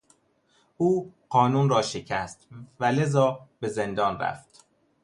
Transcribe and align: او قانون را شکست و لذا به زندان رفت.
او 0.77 1.13
قانون 1.29 1.69
را 1.69 1.81
شکست 1.81 2.47
و 2.79 2.85
لذا 2.85 3.47
به 3.59 3.67
زندان 3.69 4.19
رفت. 4.19 4.65